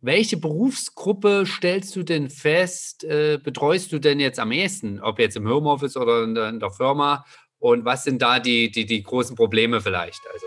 welche 0.00 0.36
Berufsgruppe 0.36 1.44
stellst 1.46 1.96
du 1.96 2.02
denn 2.02 2.30
fest, 2.30 3.04
äh, 3.04 3.38
betreust 3.42 3.92
du 3.92 3.98
denn 3.98 4.20
jetzt 4.20 4.38
am 4.38 4.52
ehesten, 4.52 5.00
ob 5.00 5.18
jetzt 5.18 5.36
im 5.36 5.48
Homeoffice 5.48 5.96
oder 5.96 6.22
in 6.22 6.34
der, 6.34 6.48
in 6.50 6.60
der 6.60 6.70
Firma? 6.70 7.24
Und 7.58 7.84
was 7.84 8.04
sind 8.04 8.22
da 8.22 8.38
die, 8.38 8.70
die, 8.70 8.86
die 8.86 9.02
großen 9.02 9.34
Probleme 9.34 9.80
vielleicht? 9.80 10.20
Also. 10.32 10.46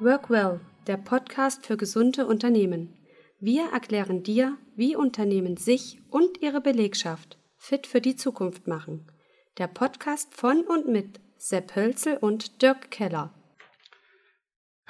Workwell, 0.00 0.60
der 0.86 0.96
Podcast 0.96 1.66
für 1.66 1.76
gesunde 1.76 2.26
Unternehmen. 2.26 2.96
Wir 3.38 3.70
erklären 3.72 4.22
dir, 4.22 4.56
wie 4.74 4.96
Unternehmen 4.96 5.56
sich 5.58 6.00
und 6.08 6.40
ihre 6.40 6.60
Belegschaft 6.60 7.36
fit 7.58 7.86
für 7.86 8.00
die 8.00 8.16
Zukunft 8.16 8.66
machen. 8.66 9.06
Der 9.58 9.66
Podcast 9.66 10.34
von 10.34 10.62
und 10.62 10.88
mit 10.88 11.20
Sepp 11.36 11.76
Hölzel 11.76 12.16
und 12.16 12.62
Dirk 12.62 12.90
Keller. 12.90 13.34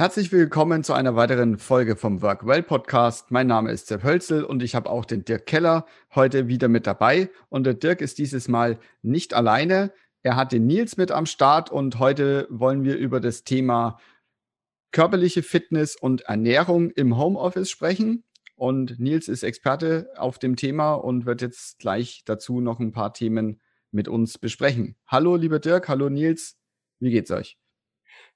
Herzlich 0.02 0.32
willkommen 0.32 0.82
zu 0.82 0.94
einer 0.94 1.14
weiteren 1.14 1.58
Folge 1.58 1.94
vom 1.94 2.22
Workwell 2.22 2.64
Podcast. 2.64 3.30
Mein 3.30 3.46
Name 3.46 3.70
ist 3.70 3.86
Sepp 3.86 4.02
Hölzel 4.02 4.42
und 4.42 4.60
ich 4.60 4.74
habe 4.74 4.90
auch 4.90 5.04
den 5.04 5.24
Dirk 5.24 5.46
Keller 5.46 5.86
heute 6.12 6.48
wieder 6.48 6.66
mit 6.66 6.88
dabei. 6.88 7.30
Und 7.50 7.66
der 7.66 7.74
Dirk 7.74 8.00
ist 8.00 8.18
dieses 8.18 8.48
Mal 8.48 8.80
nicht 9.02 9.32
alleine. 9.32 9.92
Er 10.24 10.34
hat 10.34 10.50
den 10.50 10.66
Nils 10.66 10.96
mit 10.96 11.12
am 11.12 11.24
Start 11.24 11.70
und 11.70 12.00
heute 12.00 12.48
wollen 12.50 12.82
wir 12.82 12.96
über 12.96 13.20
das 13.20 13.44
Thema 13.44 14.00
körperliche 14.90 15.44
Fitness 15.44 15.94
und 15.94 16.22
Ernährung 16.22 16.90
im 16.90 17.16
Homeoffice 17.16 17.70
sprechen. 17.70 18.24
Und 18.56 18.98
Nils 18.98 19.28
ist 19.28 19.44
Experte 19.44 20.08
auf 20.16 20.40
dem 20.40 20.56
Thema 20.56 20.94
und 20.94 21.26
wird 21.26 21.42
jetzt 21.42 21.78
gleich 21.78 22.24
dazu 22.24 22.60
noch 22.60 22.80
ein 22.80 22.90
paar 22.90 23.14
Themen 23.14 23.60
mit 23.92 24.08
uns 24.08 24.36
besprechen. 24.36 24.96
Hallo, 25.06 25.36
lieber 25.36 25.60
Dirk, 25.60 25.88
hallo 25.88 26.08
Nils, 26.08 26.56
wie 26.98 27.12
geht's 27.12 27.30
euch? 27.30 27.56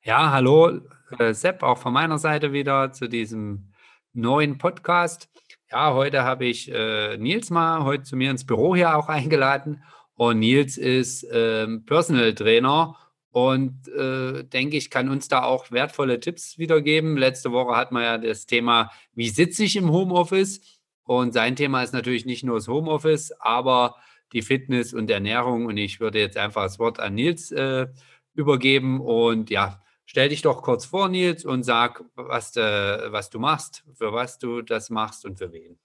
Ja, 0.06 0.30
hallo 0.30 0.82
äh, 1.18 1.34
Sepp, 1.34 1.64
auch 1.64 1.78
von 1.78 1.92
meiner 1.92 2.18
Seite 2.18 2.52
wieder 2.52 2.92
zu 2.92 3.08
diesem 3.08 3.72
neuen 4.12 4.56
Podcast. 4.56 5.28
Ja, 5.68 5.94
heute 5.94 6.22
habe 6.22 6.44
ich 6.44 6.70
äh, 6.72 7.16
Nils 7.16 7.50
mal 7.50 7.82
heute 7.82 8.04
zu 8.04 8.14
mir 8.14 8.30
ins 8.30 8.46
Büro 8.46 8.76
hier 8.76 8.96
auch 8.96 9.08
eingeladen. 9.08 9.82
Und 10.14 10.38
Nils 10.38 10.78
ist 10.78 11.26
ähm, 11.32 11.84
Personal 11.86 12.36
Trainer 12.36 12.94
und 13.32 13.88
äh, 13.88 14.44
denke 14.44 14.76
ich, 14.76 14.90
kann 14.90 15.08
uns 15.08 15.26
da 15.26 15.42
auch 15.42 15.72
wertvolle 15.72 16.20
Tipps 16.20 16.56
wiedergeben. 16.56 17.16
Letzte 17.16 17.50
Woche 17.50 17.74
hatten 17.74 17.96
wir 17.96 18.04
ja 18.04 18.16
das 18.16 18.46
Thema, 18.46 18.92
wie 19.12 19.30
sitze 19.30 19.64
ich 19.64 19.74
im 19.74 19.90
Homeoffice? 19.90 20.60
Und 21.02 21.32
sein 21.32 21.56
Thema 21.56 21.82
ist 21.82 21.92
natürlich 21.92 22.26
nicht 22.26 22.44
nur 22.44 22.58
das 22.58 22.68
Homeoffice, 22.68 23.32
aber 23.40 23.96
die 24.32 24.42
Fitness 24.42 24.94
und 24.94 25.10
Ernährung. 25.10 25.66
Und 25.66 25.78
ich 25.78 25.98
würde 25.98 26.20
jetzt 26.20 26.36
einfach 26.36 26.62
das 26.62 26.78
Wort 26.78 27.00
an 27.00 27.14
Nils 27.14 27.50
äh, 27.50 27.88
übergeben. 28.34 29.00
Und 29.00 29.50
ja, 29.50 29.82
stell 30.16 30.30
dich 30.30 30.40
doch 30.40 30.62
kurz 30.62 30.86
vor, 30.86 31.10
Nils, 31.10 31.44
und 31.44 31.62
sag, 31.62 32.02
was, 32.14 32.56
äh, 32.56 33.12
was 33.12 33.28
du 33.28 33.38
machst, 33.38 33.84
für 33.92 34.14
was 34.14 34.38
du 34.38 34.62
das 34.62 34.88
machst 34.88 35.26
und 35.26 35.36
für 35.36 35.52
wen. 35.52 35.78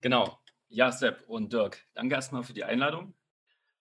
Genau. 0.00 0.38
Ja, 0.70 0.90
Sepp 0.90 1.22
und 1.28 1.52
Dirk, 1.52 1.84
danke 1.92 2.14
erstmal 2.14 2.42
für 2.42 2.54
die 2.54 2.64
Einladung. 2.64 3.12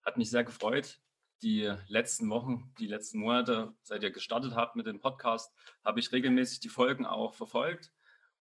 Hat 0.06 0.18
mich 0.18 0.30
sehr 0.30 0.44
gefreut. 0.44 1.00
Die 1.44 1.74
letzten 1.88 2.30
Wochen, 2.30 2.74
die 2.78 2.88
letzten 2.88 3.20
Monate, 3.20 3.72
seit 3.84 4.04
ihr 4.04 4.12
gestartet 4.12 4.54
habt 4.54 4.76
mit 4.76 4.86
dem 4.86 5.00
Podcast, 5.00 5.54
habe 5.86 6.02
ich 6.02 6.12
regelmäßig 6.12 6.60
die 6.60 6.68
Folgen 6.68 7.06
auch 7.06 7.34
verfolgt 7.34 7.94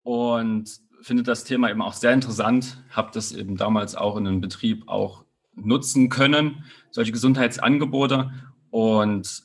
und 0.02 0.68
finde 1.00 1.22
das 1.22 1.44
Thema 1.44 1.70
eben 1.70 1.80
auch 1.80 1.94
sehr 1.94 2.12
interessant. 2.12 2.84
Habe 2.90 3.10
das 3.14 3.32
eben 3.32 3.56
damals 3.56 3.94
auch 3.94 4.18
in 4.18 4.26
einem 4.26 4.42
Betrieb 4.42 4.86
auch 4.86 5.24
nutzen 5.54 6.10
können, 6.10 6.66
solche 6.90 7.12
Gesundheitsangebote. 7.12 8.32
Und 8.68 9.44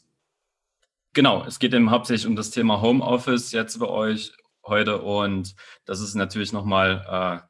genau, 1.14 1.44
es 1.46 1.60
geht 1.60 1.74
eben 1.74 1.92
hauptsächlich 1.92 2.28
um 2.28 2.36
das 2.36 2.52
Thema 2.52 2.82
Homeoffice 2.82 3.52
jetzt 3.52 3.80
bei 3.80 3.88
euch 3.88 4.34
heute. 4.64 5.02
Und 5.02 5.56
das 5.86 6.00
ist 6.00 6.16
natürlich 6.16 6.54
nochmal 6.54 7.06
äh, 7.10 7.48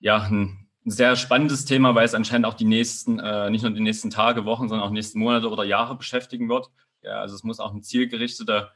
ja, 0.00 0.22
ein, 0.22 0.68
sehr 0.90 1.16
spannendes 1.16 1.66
Thema, 1.66 1.94
weil 1.94 2.06
es 2.06 2.14
anscheinend 2.14 2.46
auch 2.46 2.54
die 2.54 2.64
nächsten, 2.64 3.18
äh, 3.18 3.50
nicht 3.50 3.62
nur 3.62 3.72
die 3.72 3.80
nächsten 3.80 4.08
Tage, 4.08 4.46
Wochen, 4.46 4.68
sondern 4.68 4.88
auch 4.88 4.92
nächsten 4.92 5.18
Monate 5.18 5.50
oder 5.50 5.64
Jahre 5.64 5.96
beschäftigen 5.96 6.48
wird. 6.48 6.70
Ja, 7.02 7.20
also 7.20 7.34
es 7.34 7.44
muss 7.44 7.60
auch 7.60 7.72
eine 7.72 7.82
zielgerichtete 7.82 8.70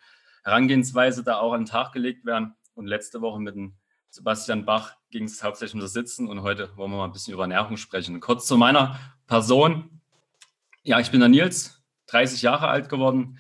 Herangehensweise 0.44 1.24
da 1.24 1.38
auch 1.38 1.52
an 1.52 1.62
den 1.62 1.66
Tag 1.66 1.92
gelegt 1.92 2.26
werden. 2.26 2.54
Und 2.74 2.86
letzte 2.86 3.20
Woche 3.20 3.40
mit 3.40 3.54
dem 3.54 3.74
Sebastian 4.10 4.64
Bach 4.64 4.96
ging 5.10 5.24
es 5.24 5.42
hauptsächlich 5.42 5.74
um 5.74 5.80
das 5.80 5.92
Sitzen 5.92 6.28
und 6.28 6.42
heute 6.42 6.76
wollen 6.76 6.90
wir 6.90 6.98
mal 6.98 7.04
ein 7.06 7.12
bisschen 7.12 7.32
über 7.32 7.44
Ernährung 7.44 7.78
sprechen. 7.78 8.20
Kurz 8.20 8.46
zu 8.46 8.56
meiner 8.56 8.98
Person. 9.26 10.00
Ja, 10.82 11.00
ich 11.00 11.10
bin 11.10 11.20
der 11.20 11.28
Nils, 11.28 11.82
30 12.08 12.42
Jahre 12.42 12.68
alt 12.68 12.88
geworden, 12.88 13.38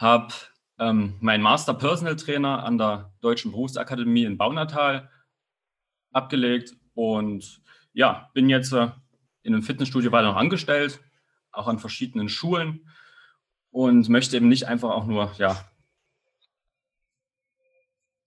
habe 0.00 0.32
ähm, 0.78 1.14
meinen 1.20 1.42
Master 1.42 1.74
Personal 1.74 2.16
Trainer 2.16 2.64
an 2.64 2.78
der 2.78 3.12
Deutschen 3.20 3.50
Berufsakademie 3.50 4.24
in 4.24 4.38
Baunatal 4.38 5.10
abgelegt 6.10 6.74
und 6.94 7.60
ja, 7.92 8.30
bin 8.32 8.48
jetzt 8.48 8.72
äh, 8.72 8.88
in 9.42 9.52
einem 9.52 9.62
Fitnessstudio 9.62 10.10
weiter 10.10 10.28
noch 10.28 10.36
angestellt, 10.36 11.00
auch 11.52 11.68
an 11.68 11.78
verschiedenen 11.78 12.30
Schulen 12.30 12.88
und 13.70 14.08
möchte 14.08 14.36
eben 14.36 14.48
nicht 14.48 14.66
einfach 14.66 14.90
auch 14.90 15.06
nur 15.06 15.32
ja, 15.36 15.64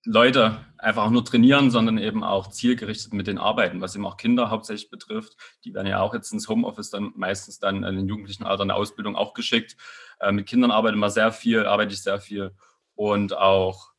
Leute 0.06 0.64
einfach 0.84 1.10
nur 1.10 1.24
trainieren, 1.24 1.72
sondern 1.72 1.98
eben 1.98 2.24
auch 2.24 2.50
zielgerichtet 2.50 3.14
mit 3.14 3.28
den 3.28 3.38
Arbeiten, 3.38 3.82
was 3.82 3.96
eben 3.96 4.06
auch 4.06 4.18
Kinder 4.18 4.50
hauptsächlich 4.50 4.90
betrifft. 4.90 5.38
Die 5.64 5.74
werden 5.74 5.88
ja 5.88 6.02
auch 6.02 6.14
jetzt 6.14 6.32
ins 6.34 6.50
Homeoffice 6.50 6.90
dann 6.90 7.14
meistens 7.16 7.60
dann 7.60 7.84
in 7.84 7.96
den 7.96 8.08
jugendlichen 8.08 8.44
Alter 8.44 8.64
eine 8.64 8.76
Ausbildung 8.76 9.16
auch 9.16 9.34
geschickt. 9.34 9.78
Äh, 10.20 10.32
mit 10.32 10.46
Kindern 10.46 10.72
arbeite 10.72 10.98
ich 10.98 11.14
sehr 11.14 11.32
viel, 11.32 11.66
arbeite 11.66 11.94
ich 11.94 12.04
sehr 12.04 12.20
viel 12.20 12.54
und 12.96 13.36
auch 13.36 13.92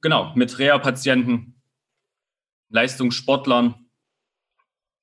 genau 0.00 0.32
mit 0.34 0.58
Reha-Patienten, 0.58 1.60
Leistungssportlern, 2.70 3.86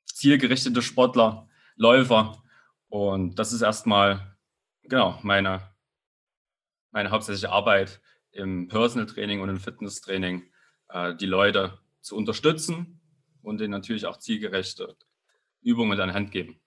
zielgerichtete 0.05 0.81
Sportler, 0.81 1.47
Läufer. 1.75 2.41
Und 2.89 3.35
das 3.37 3.53
ist 3.53 3.61
erstmal 3.61 4.37
genau 4.83 5.19
meine, 5.21 5.61
meine 6.91 7.11
hauptsächliche 7.11 7.51
Arbeit 7.51 8.01
im 8.31 8.67
Personal 8.67 9.05
Training 9.05 9.41
und 9.41 9.49
im 9.49 9.59
Fitness 9.59 10.01
Training 10.01 10.49
äh, 10.89 11.15
die 11.15 11.25
Leute 11.25 11.79
zu 12.01 12.15
unterstützen 12.15 12.99
und 13.41 13.59
denen 13.59 13.71
natürlich 13.71 14.05
auch 14.05 14.17
zielgerechte 14.17 14.95
Übungen 15.61 15.99
an 15.99 16.13
Hand 16.13 16.31
geben. 16.31 16.59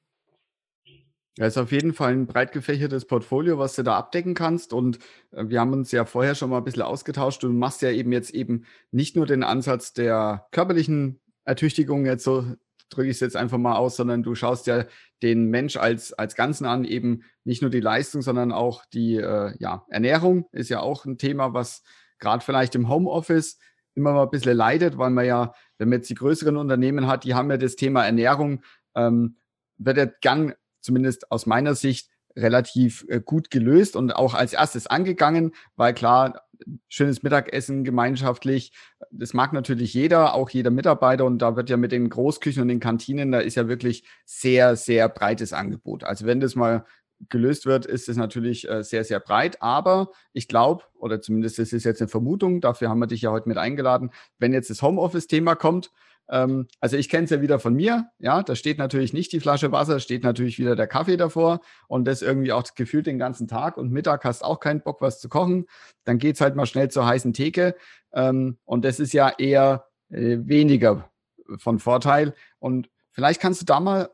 Ja, 1.38 1.46
ist 1.46 1.58
auf 1.58 1.72
jeden 1.72 1.94
Fall 1.94 2.12
ein 2.12 2.26
breit 2.26 2.52
gefächertes 2.52 3.06
Portfolio, 3.06 3.58
was 3.58 3.74
du 3.76 3.82
da 3.82 3.96
abdecken 3.96 4.34
kannst. 4.34 4.72
Und 4.72 4.98
äh, 5.30 5.44
wir 5.48 5.60
haben 5.60 5.72
uns 5.72 5.92
ja 5.92 6.04
vorher 6.04 6.34
schon 6.34 6.50
mal 6.50 6.58
ein 6.58 6.64
bisschen 6.64 6.82
ausgetauscht. 6.82 7.42
Du 7.42 7.48
machst 7.48 7.82
ja 7.82 7.90
eben 7.90 8.12
jetzt 8.12 8.30
eben 8.30 8.66
nicht 8.90 9.16
nur 9.16 9.26
den 9.26 9.42
Ansatz 9.42 9.92
der 9.92 10.46
körperlichen 10.50 11.20
Ertüchtigung, 11.44 12.04
jetzt 12.04 12.24
so 12.24 12.44
drücke 12.90 13.08
ich 13.08 13.16
es 13.16 13.20
jetzt 13.20 13.36
einfach 13.36 13.58
mal 13.58 13.76
aus, 13.76 13.96
sondern 13.96 14.22
du 14.22 14.34
schaust 14.34 14.66
ja 14.66 14.84
den 15.22 15.46
Mensch 15.46 15.76
als, 15.76 16.12
als 16.12 16.34
Ganzen 16.34 16.66
an, 16.66 16.84
eben 16.84 17.22
nicht 17.44 17.62
nur 17.62 17.70
die 17.70 17.80
Leistung, 17.80 18.20
sondern 18.20 18.52
auch 18.52 18.84
die 18.86 19.14
äh, 19.16 19.54
ja, 19.58 19.86
Ernährung 19.88 20.46
ist 20.52 20.68
ja 20.68 20.80
auch 20.80 21.04
ein 21.04 21.16
Thema, 21.16 21.54
was 21.54 21.82
gerade 22.18 22.44
vielleicht 22.44 22.74
im 22.74 22.88
Homeoffice 22.88 23.58
immer 23.94 24.12
mal 24.12 24.24
ein 24.24 24.30
bisschen 24.30 24.56
leidet, 24.56 24.98
weil 24.98 25.10
man 25.10 25.24
ja, 25.24 25.54
wenn 25.78 25.88
man 25.88 25.98
jetzt 25.98 26.10
die 26.10 26.14
größeren 26.14 26.56
Unternehmen 26.56 27.06
hat, 27.06 27.24
die 27.24 27.34
haben 27.34 27.50
ja 27.50 27.56
das 27.56 27.76
Thema 27.76 28.04
Ernährung, 28.04 28.62
ähm, 28.94 29.36
wird 29.78 29.96
ja 29.96 30.06
gern, 30.06 30.54
zumindest 30.80 31.30
aus 31.30 31.46
meiner 31.46 31.74
Sicht, 31.74 32.10
relativ 32.36 33.04
äh, 33.08 33.20
gut 33.20 33.50
gelöst 33.50 33.96
und 33.96 34.14
auch 34.14 34.34
als 34.34 34.52
erstes 34.52 34.86
angegangen, 34.86 35.52
weil 35.76 35.94
klar, 35.94 36.42
schönes 36.88 37.22
Mittagessen 37.22 37.84
gemeinschaftlich, 37.84 38.72
das 39.10 39.34
mag 39.34 39.52
natürlich 39.52 39.94
jeder, 39.94 40.34
auch 40.34 40.50
jeder 40.50 40.70
Mitarbeiter 40.70 41.24
und 41.24 41.38
da 41.38 41.56
wird 41.56 41.70
ja 41.70 41.76
mit 41.76 41.92
den 41.92 42.08
Großküchen 42.08 42.62
und 42.62 42.68
den 42.68 42.80
Kantinen, 42.80 43.32
da 43.32 43.40
ist 43.40 43.56
ja 43.56 43.68
wirklich 43.68 44.04
sehr, 44.24 44.76
sehr 44.76 45.08
breites 45.08 45.52
Angebot. 45.52 46.04
Also 46.04 46.26
wenn 46.26 46.40
das 46.40 46.54
mal 46.54 46.84
gelöst 47.28 47.66
wird, 47.66 47.86
ist 47.86 48.08
es 48.08 48.16
natürlich 48.16 48.68
äh, 48.68 48.82
sehr, 48.82 49.04
sehr 49.04 49.20
breit. 49.20 49.60
Aber 49.60 50.10
ich 50.32 50.48
glaube, 50.48 50.84
oder 50.94 51.20
zumindest 51.20 51.58
das 51.58 51.72
ist 51.72 51.84
jetzt 51.84 52.00
eine 52.00 52.08
Vermutung, 52.08 52.60
dafür 52.60 52.88
haben 52.88 53.00
wir 53.00 53.06
dich 53.06 53.22
ja 53.22 53.30
heute 53.30 53.48
mit 53.48 53.58
eingeladen, 53.58 54.10
wenn 54.38 54.52
jetzt 54.52 54.70
das 54.70 54.82
Homeoffice-Thema 54.82 55.54
kommt, 55.54 55.90
ähm, 56.30 56.68
also 56.80 56.96
ich 56.96 57.08
kenne 57.08 57.24
es 57.24 57.30
ja 57.30 57.42
wieder 57.42 57.58
von 57.58 57.74
mir, 57.74 58.06
ja, 58.18 58.42
da 58.42 58.54
steht 58.54 58.78
natürlich 58.78 59.12
nicht 59.12 59.32
die 59.32 59.40
Flasche 59.40 59.72
Wasser, 59.72 59.98
steht 59.98 60.22
natürlich 60.22 60.58
wieder 60.58 60.76
der 60.76 60.86
Kaffee 60.86 61.16
davor 61.16 61.60
und 61.88 62.06
das 62.06 62.22
irgendwie 62.22 62.52
auch 62.52 62.62
gefühlt 62.74 63.06
den 63.06 63.18
ganzen 63.18 63.48
Tag 63.48 63.76
und 63.76 63.90
Mittag 63.90 64.24
hast 64.24 64.44
auch 64.44 64.60
keinen 64.60 64.80
Bock, 64.80 65.00
was 65.00 65.20
zu 65.20 65.28
kochen. 65.28 65.66
Dann 66.04 66.18
geht 66.18 66.36
es 66.36 66.40
halt 66.40 66.54
mal 66.54 66.66
schnell 66.66 66.88
zur 66.88 67.06
heißen 67.06 67.32
Theke 67.32 67.74
ähm, 68.12 68.58
und 68.64 68.84
das 68.84 69.00
ist 69.00 69.12
ja 69.12 69.28
eher 69.36 69.86
äh, 70.10 70.38
weniger 70.42 71.10
von 71.58 71.80
Vorteil. 71.80 72.34
Und 72.60 72.88
vielleicht 73.10 73.40
kannst 73.40 73.62
du 73.62 73.66
da 73.66 73.80
mal 73.80 74.10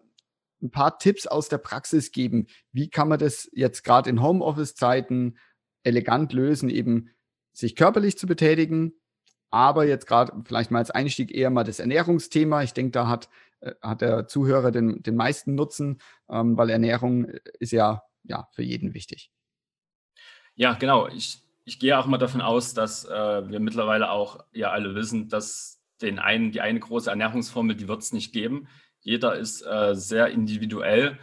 ein 0.66 0.70
paar 0.70 0.98
Tipps 0.98 1.26
aus 1.26 1.48
der 1.48 1.58
Praxis 1.58 2.12
geben. 2.12 2.46
Wie 2.72 2.88
kann 2.88 3.08
man 3.08 3.18
das 3.18 3.48
jetzt 3.52 3.82
gerade 3.82 4.10
in 4.10 4.22
Homeoffice-Zeiten 4.22 5.38
elegant 5.82 6.32
lösen, 6.32 6.68
eben 6.68 7.10
sich 7.52 7.76
körperlich 7.76 8.18
zu 8.18 8.26
betätigen, 8.26 8.92
aber 9.50 9.86
jetzt 9.86 10.06
gerade 10.06 10.32
vielleicht 10.44 10.70
mal 10.70 10.80
als 10.80 10.90
Einstieg 10.90 11.32
eher 11.32 11.50
mal 11.50 11.64
das 11.64 11.78
Ernährungsthema. 11.78 12.62
Ich 12.62 12.74
denke, 12.74 12.90
da 12.90 13.08
hat, 13.08 13.28
äh, 13.60 13.72
hat 13.80 14.00
der 14.00 14.26
Zuhörer 14.26 14.70
den, 14.70 15.02
den 15.02 15.16
meisten 15.16 15.54
Nutzen, 15.54 15.98
ähm, 16.28 16.56
weil 16.56 16.70
Ernährung 16.70 17.26
ist 17.58 17.72
ja, 17.72 18.02
ja 18.24 18.48
für 18.52 18.62
jeden 18.62 18.94
wichtig. 18.94 19.30
Ja, 20.54 20.74
genau. 20.74 21.08
Ich 21.08 21.46
ich 21.66 21.80
gehe 21.80 21.98
auch 21.98 22.06
mal 22.06 22.16
davon 22.16 22.40
aus, 22.40 22.74
dass 22.74 23.04
äh, 23.04 23.50
wir 23.50 23.58
mittlerweile 23.58 24.10
auch 24.10 24.38
ja 24.52 24.70
alle 24.70 24.94
wissen, 24.94 25.28
dass 25.28 25.82
den 26.00 26.20
einen, 26.20 26.52
die 26.52 26.60
eine 26.60 26.78
große 26.78 27.10
Ernährungsformel, 27.10 27.74
die 27.74 27.88
wird 27.88 28.02
es 28.02 28.12
nicht 28.12 28.32
geben. 28.32 28.69
Jeder 29.06 29.37
ist 29.37 29.62
äh, 29.62 29.94
sehr 29.94 30.31
individuell, 30.31 31.17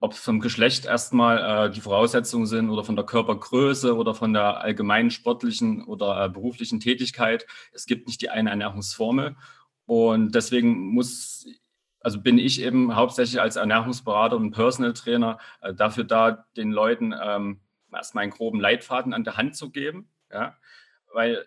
ob 0.00 0.12
es 0.12 0.18
vom 0.18 0.40
Geschlecht 0.40 0.84
erstmal 0.84 1.68
äh, 1.68 1.70
die 1.72 1.80
Voraussetzungen 1.80 2.44
sind 2.44 2.68
oder 2.68 2.84
von 2.84 2.94
der 2.94 3.06
Körpergröße 3.06 3.96
oder 3.96 4.14
von 4.14 4.34
der 4.34 4.60
allgemeinen 4.60 5.10
sportlichen 5.10 5.82
oder 5.82 6.26
äh, 6.26 6.28
beruflichen 6.28 6.78
Tätigkeit. 6.78 7.46
Es 7.72 7.86
gibt 7.86 8.06
nicht 8.06 8.20
die 8.20 8.28
eine 8.28 8.50
Ernährungsformel. 8.50 9.34
Und 9.86 10.34
deswegen 10.34 10.92
muss 10.92 11.46
also 12.00 12.20
bin 12.20 12.36
ich 12.36 12.60
eben 12.60 12.94
hauptsächlich 12.94 13.40
als 13.40 13.56
Ernährungsberater 13.56 14.36
und 14.36 14.50
Personal 14.50 14.92
Trainer 14.92 15.38
äh, 15.62 15.72
dafür 15.72 16.04
da, 16.04 16.44
den 16.54 16.70
Leuten 16.70 17.14
ähm, 17.18 17.60
erstmal 17.90 18.24
einen 18.24 18.32
groben 18.32 18.60
Leitfaden 18.60 19.14
an 19.14 19.24
der 19.24 19.38
Hand 19.38 19.56
zu 19.56 19.70
geben, 19.70 20.10
ja, 20.30 20.54
weil 21.14 21.46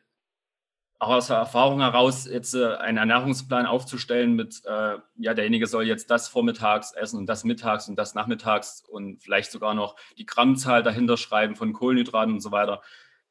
auch 1.00 1.10
aus 1.10 1.28
der 1.28 1.38
Erfahrung 1.38 1.80
heraus 1.80 2.26
jetzt 2.26 2.54
äh, 2.54 2.76
einen 2.76 2.98
Ernährungsplan 2.98 3.66
aufzustellen 3.66 4.36
mit, 4.36 4.62
äh, 4.66 4.98
ja, 5.18 5.34
derjenige 5.34 5.66
soll 5.66 5.86
jetzt 5.86 6.12
das 6.12 6.28
vormittags 6.28 6.92
essen 6.92 7.18
und 7.18 7.26
das 7.26 7.46
mittags 7.46 7.88
und 7.88 7.96
das 7.96 8.16
nachmittags 8.16 8.84
und 8.86 9.24
vielleicht 9.24 9.52
sogar 9.52 9.74
noch 9.74 9.96
die 10.18 10.26
Grammzahl 10.26 10.84
dahinter 10.84 11.16
schreiben 11.16 11.56
von 11.56 11.72
Kohlenhydraten 11.72 12.34
und 12.34 12.42
so 12.42 12.52
weiter. 12.52 12.82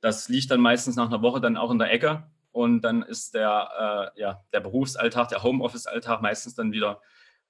Das 0.00 0.30
liegt 0.30 0.50
dann 0.50 0.60
meistens 0.60 0.96
nach 0.96 1.08
einer 1.08 1.20
Woche 1.20 1.42
dann 1.42 1.58
auch 1.58 1.70
in 1.70 1.78
der 1.78 1.92
Ecke 1.92 2.26
und 2.52 2.80
dann 2.80 3.02
ist 3.02 3.34
der, 3.34 4.12
äh, 4.16 4.20
ja, 4.20 4.42
der 4.54 4.60
Berufsalltag, 4.60 5.28
der 5.28 5.42
Homeoffice-Alltag 5.42 6.22
meistens 6.22 6.54
dann 6.54 6.72
wieder 6.72 7.02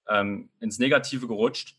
ähm, 0.08 0.50
ins 0.58 0.80
Negative 0.80 1.28
gerutscht. 1.28 1.76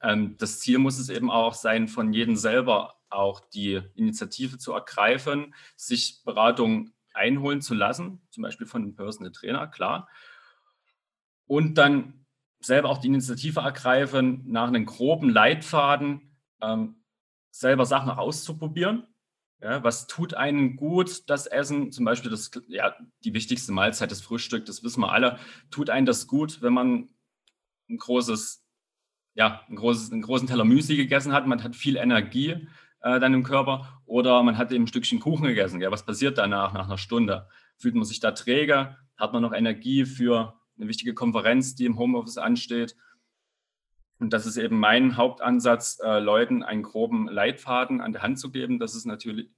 Ähm, 0.00 0.36
das 0.38 0.60
Ziel 0.60 0.78
muss 0.78 1.00
es 1.00 1.08
eben 1.08 1.32
auch 1.32 1.54
sein, 1.54 1.88
von 1.88 2.12
jedem 2.12 2.36
selber 2.36 2.94
auch 3.08 3.40
die 3.40 3.80
Initiative 3.94 4.58
zu 4.58 4.72
ergreifen, 4.72 5.54
sich 5.74 6.22
Beratung 6.24 6.92
einholen 7.16 7.60
zu 7.60 7.74
lassen, 7.74 8.20
zum 8.30 8.42
Beispiel 8.42 8.66
von 8.66 8.82
einem 8.82 8.94
Personal 8.94 9.32
Trainer, 9.32 9.66
klar. 9.66 10.08
Und 11.46 11.74
dann 11.78 12.26
selber 12.60 12.88
auch 12.88 12.98
die 12.98 13.08
Initiative 13.08 13.60
ergreifen, 13.60 14.42
nach 14.46 14.68
einem 14.68 14.86
groben 14.86 15.30
Leitfaden 15.30 16.36
ähm, 16.60 17.02
selber 17.50 17.86
Sachen 17.86 18.10
auszuprobieren. 18.10 19.06
Ja, 19.60 19.82
was 19.82 20.06
tut 20.06 20.34
einen 20.34 20.76
gut, 20.76 21.30
das 21.30 21.46
Essen? 21.46 21.90
Zum 21.90 22.04
Beispiel 22.04 22.30
das, 22.30 22.50
ja, 22.68 22.94
die 23.24 23.32
wichtigste 23.32 23.72
Mahlzeit, 23.72 24.10
das 24.10 24.20
Frühstück, 24.20 24.66
das 24.66 24.82
wissen 24.82 25.00
wir 25.00 25.12
alle. 25.12 25.38
Tut 25.70 25.88
einen 25.88 26.04
das 26.04 26.26
gut, 26.26 26.60
wenn 26.60 26.74
man 26.74 27.08
ein 27.88 27.96
großes, 27.96 28.62
ja, 29.34 29.64
ein 29.68 29.76
großes, 29.76 30.12
einen 30.12 30.22
großen 30.22 30.46
Teller 30.46 30.64
Müsli 30.64 30.96
gegessen 30.96 31.32
hat, 31.32 31.46
man 31.46 31.62
hat 31.62 31.74
viel 31.74 31.96
Energie, 31.96 32.68
äh, 33.00 33.20
dann 33.20 33.34
im 33.34 33.42
Körper 33.42 34.02
oder 34.06 34.42
man 34.42 34.58
hat 34.58 34.72
eben 34.72 34.84
ein 34.84 34.88
Stückchen 34.88 35.20
Kuchen 35.20 35.46
gegessen. 35.46 35.80
Ja, 35.80 35.90
was 35.90 36.04
passiert 36.04 36.38
danach, 36.38 36.72
nach 36.72 36.86
einer 36.86 36.98
Stunde? 36.98 37.48
Fühlt 37.76 37.94
man 37.94 38.04
sich 38.04 38.20
da 38.20 38.32
träge? 38.32 38.96
Hat 39.16 39.32
man 39.32 39.42
noch 39.42 39.52
Energie 39.52 40.04
für 40.04 40.58
eine 40.76 40.88
wichtige 40.88 41.14
Konferenz, 41.14 41.74
die 41.74 41.86
im 41.86 41.98
Homeoffice 41.98 42.38
ansteht? 42.38 42.96
Und 44.18 44.32
das 44.32 44.46
ist 44.46 44.56
eben 44.56 44.78
mein 44.78 45.16
Hauptansatz, 45.16 45.98
äh, 46.02 46.18
Leuten 46.20 46.62
einen 46.62 46.82
groben 46.82 47.28
Leitfaden 47.28 48.00
an 48.00 48.12
der 48.12 48.22
Hand 48.22 48.38
zu 48.38 48.50
geben. 48.50 48.78
Das 48.78 48.94
ist 48.94 49.04
natürlich, 49.04 49.50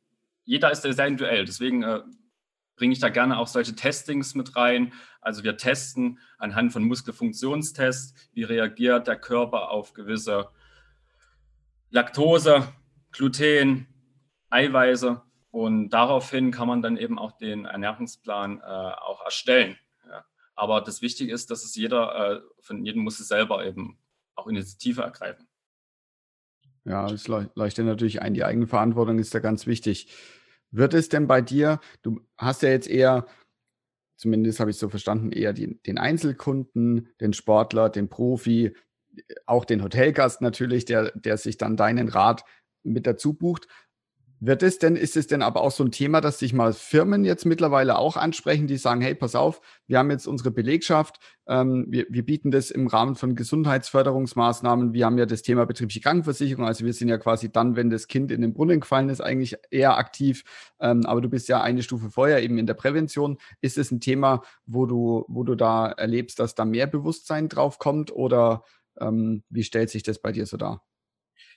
jeder 0.44 0.70
ist 0.72 0.82
sehr 0.82 1.06
individuell. 1.06 1.44
Deswegen 1.44 1.82
äh, 1.84 2.00
bringe 2.74 2.92
ich 2.92 2.98
da 2.98 3.08
gerne 3.08 3.38
auch 3.38 3.46
solche 3.46 3.74
Testings 3.74 4.34
mit 4.34 4.56
rein. 4.56 4.92
Also 5.20 5.44
wir 5.44 5.56
testen 5.56 6.18
anhand 6.38 6.72
von 6.72 6.84
Muskelfunktionstests, 6.84 8.14
wie 8.32 8.42
reagiert 8.44 9.06
der 9.06 9.16
Körper 9.16 9.70
auf 9.70 9.92
gewisse 9.92 10.48
Laktose, 11.90 12.66
Gluten, 13.12 13.86
Eiweiße 14.50 15.22
und 15.50 15.90
daraufhin 15.90 16.50
kann 16.50 16.68
man 16.68 16.82
dann 16.82 16.96
eben 16.96 17.18
auch 17.18 17.32
den 17.32 17.64
Ernährungsplan 17.64 18.60
äh, 18.60 18.62
auch 18.62 19.24
erstellen. 19.24 19.76
Ja. 20.06 20.24
Aber 20.54 20.80
das 20.80 21.02
Wichtige 21.02 21.32
ist, 21.32 21.50
dass 21.50 21.64
es 21.64 21.74
jeder, 21.74 22.36
äh, 22.36 22.40
von 22.60 22.84
jedem 22.84 23.02
muss 23.02 23.20
es 23.20 23.28
selber 23.28 23.64
eben 23.64 23.98
auch 24.34 24.46
Initiative 24.46 25.02
ergreifen. 25.02 25.48
Ja, 26.84 27.06
es 27.10 27.28
leuchtet 27.28 27.84
natürlich 27.84 28.22
ein, 28.22 28.34
die 28.34 28.44
Eigenverantwortung 28.44 29.18
ist 29.18 29.34
da 29.34 29.40
ganz 29.40 29.66
wichtig. 29.66 30.10
Wird 30.70 30.94
es 30.94 31.08
denn 31.08 31.26
bei 31.26 31.40
dir, 31.40 31.80
du 32.02 32.20
hast 32.36 32.62
ja 32.62 32.70
jetzt 32.70 32.88
eher, 32.88 33.26
zumindest 34.16 34.60
habe 34.60 34.70
ich 34.70 34.78
so 34.78 34.88
verstanden, 34.88 35.32
eher 35.32 35.52
die, 35.52 35.80
den 35.82 35.98
Einzelkunden, 35.98 37.08
den 37.20 37.32
Sportler, 37.32 37.90
den 37.90 38.08
Profi, 38.08 38.74
auch 39.46 39.64
den 39.64 39.82
Hotelgast 39.82 40.40
natürlich, 40.40 40.84
der, 40.84 41.10
der 41.12 41.36
sich 41.36 41.58
dann 41.58 41.76
deinen 41.76 42.08
Rat 42.08 42.44
mit 42.82 43.06
dazu 43.06 43.34
bucht. 43.34 43.68
Wird 44.40 44.62
es 44.62 44.78
denn, 44.78 44.94
ist 44.94 45.16
es 45.16 45.26
denn 45.26 45.42
aber 45.42 45.62
auch 45.62 45.72
so 45.72 45.82
ein 45.82 45.90
Thema, 45.90 46.20
dass 46.20 46.38
sich 46.38 46.52
mal 46.52 46.72
Firmen 46.72 47.24
jetzt 47.24 47.44
mittlerweile 47.44 47.98
auch 47.98 48.16
ansprechen, 48.16 48.68
die 48.68 48.76
sagen, 48.76 49.00
hey, 49.00 49.16
pass 49.16 49.34
auf, 49.34 49.60
wir 49.88 49.98
haben 49.98 50.12
jetzt 50.12 50.28
unsere 50.28 50.52
Belegschaft, 50.52 51.18
ähm, 51.48 51.86
wir, 51.88 52.06
wir 52.08 52.24
bieten 52.24 52.52
das 52.52 52.70
im 52.70 52.86
Rahmen 52.86 53.16
von 53.16 53.34
Gesundheitsförderungsmaßnahmen, 53.34 54.92
wir 54.92 55.06
haben 55.06 55.18
ja 55.18 55.26
das 55.26 55.42
Thema 55.42 55.66
betriebliche 55.66 56.02
Krankenversicherung, 56.02 56.64
also 56.66 56.84
wir 56.84 56.92
sind 56.92 57.08
ja 57.08 57.18
quasi 57.18 57.50
dann, 57.50 57.74
wenn 57.74 57.90
das 57.90 58.06
Kind 58.06 58.30
in 58.30 58.40
den 58.40 58.52
Brunnen 58.52 58.78
gefallen 58.78 59.08
ist, 59.08 59.20
eigentlich 59.20 59.56
eher 59.72 59.98
aktiv, 59.98 60.44
ähm, 60.78 61.04
aber 61.04 61.20
du 61.20 61.28
bist 61.28 61.48
ja 61.48 61.60
eine 61.60 61.82
Stufe 61.82 62.08
vorher 62.08 62.40
eben 62.40 62.58
in 62.58 62.66
der 62.66 62.74
Prävention. 62.74 63.38
Ist 63.60 63.76
es 63.76 63.90
ein 63.90 63.98
Thema, 63.98 64.42
wo 64.66 64.86
du, 64.86 65.24
wo 65.26 65.42
du 65.42 65.56
da 65.56 65.88
erlebst, 65.88 66.38
dass 66.38 66.54
da 66.54 66.64
mehr 66.64 66.86
Bewusstsein 66.86 67.48
drauf 67.48 67.80
kommt 67.80 68.12
oder 68.12 68.62
ähm, 69.00 69.42
wie 69.48 69.64
stellt 69.64 69.90
sich 69.90 70.04
das 70.04 70.20
bei 70.20 70.30
dir 70.30 70.46
so 70.46 70.56
dar? 70.56 70.84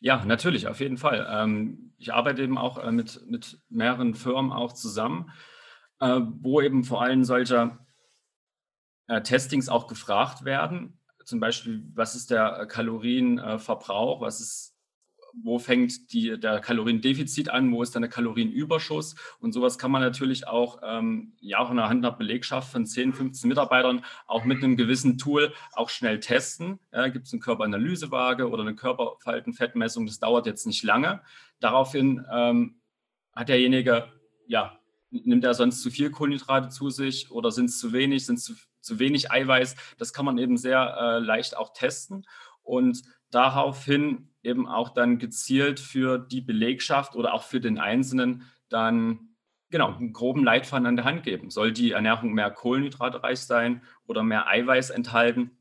Ja, 0.03 0.25
natürlich, 0.25 0.67
auf 0.67 0.79
jeden 0.79 0.97
Fall. 0.97 1.27
Ähm, 1.29 1.93
ich 1.99 2.11
arbeite 2.11 2.41
eben 2.41 2.57
auch 2.57 2.79
äh, 2.79 2.91
mit, 2.91 3.21
mit 3.27 3.59
mehreren 3.69 4.15
Firmen 4.15 4.51
auch 4.51 4.73
zusammen, 4.73 5.31
äh, 5.99 6.19
wo 6.39 6.59
eben 6.59 6.83
vor 6.83 7.03
allem 7.03 7.23
solche 7.23 7.77
äh, 9.07 9.21
Testings 9.21 9.69
auch 9.69 9.85
gefragt 9.85 10.43
werden. 10.43 10.99
Zum 11.23 11.39
Beispiel, 11.39 11.83
was 11.93 12.15
ist 12.15 12.31
der 12.31 12.65
Kalorienverbrauch, 12.65 14.21
was 14.21 14.41
ist 14.41 14.70
wo 15.33 15.59
fängt 15.59 16.11
die, 16.13 16.39
der 16.39 16.59
Kaloriendefizit 16.59 17.49
an, 17.49 17.71
wo 17.71 17.83
ist 17.83 17.95
dann 17.95 18.01
der 18.01 18.11
Kalorienüberschuss 18.11 19.15
und 19.39 19.53
sowas 19.53 19.77
kann 19.77 19.91
man 19.91 20.01
natürlich 20.01 20.47
auch, 20.47 20.81
ähm, 20.83 21.33
ja 21.39 21.59
auch 21.59 21.71
in 21.71 21.77
der 21.77 21.89
Hand 21.89 22.05
einer 22.05 22.15
Belegschaft 22.15 22.71
von 22.71 22.85
10, 22.85 23.13
15 23.13 23.47
Mitarbeitern 23.47 24.03
auch 24.27 24.43
mit 24.43 24.63
einem 24.63 24.77
gewissen 24.77 25.17
Tool 25.17 25.53
auch 25.73 25.89
schnell 25.89 26.19
testen. 26.19 26.79
Ja, 26.91 27.07
Gibt 27.07 27.27
es 27.27 27.33
eine 27.33 27.41
Körperanalysewaage 27.41 28.49
oder 28.49 28.61
eine 28.61 28.75
Körperfaltenfettmessung, 28.75 30.05
das 30.05 30.19
dauert 30.19 30.45
jetzt 30.45 30.65
nicht 30.65 30.83
lange. 30.83 31.21
Daraufhin 31.59 32.25
ähm, 32.31 32.75
hat 33.33 33.49
derjenige, 33.49 34.07
ja, 34.47 34.77
nimmt 35.11 35.43
er 35.43 35.53
sonst 35.53 35.81
zu 35.81 35.91
viel 35.91 36.09
Kohlenhydrate 36.09 36.69
zu 36.69 36.89
sich 36.89 37.31
oder 37.31 37.51
sind 37.51 37.65
es 37.65 37.79
zu 37.79 37.93
wenig, 37.93 38.25
sind 38.25 38.39
es 38.39 38.45
zu, 38.45 38.53
zu 38.79 38.99
wenig 38.99 39.31
Eiweiß? 39.31 39.75
Das 39.97 40.13
kann 40.13 40.25
man 40.25 40.37
eben 40.37 40.57
sehr 40.57 40.97
äh, 40.99 41.19
leicht 41.19 41.55
auch 41.57 41.73
testen 41.73 42.25
und 42.63 43.01
daraufhin 43.29 44.30
eben 44.43 44.67
auch 44.67 44.89
dann 44.89 45.19
gezielt 45.19 45.79
für 45.79 46.17
die 46.17 46.41
Belegschaft 46.41 47.15
oder 47.15 47.33
auch 47.33 47.43
für 47.43 47.59
den 47.59 47.79
Einzelnen 47.79 48.43
dann 48.69 49.31
genau 49.69 49.95
einen 49.95 50.13
groben 50.13 50.43
Leitfaden 50.43 50.85
an 50.85 50.95
der 50.95 51.05
Hand 51.05 51.23
geben. 51.23 51.49
Soll 51.49 51.71
die 51.71 51.91
Ernährung 51.91 52.33
mehr 52.33 52.51
kohlenhydratreich 52.51 53.39
sein 53.39 53.81
oder 54.05 54.23
mehr 54.23 54.47
Eiweiß 54.47 54.89
enthalten? 54.89 55.51